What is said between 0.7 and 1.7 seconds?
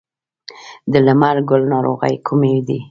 د لمر ګل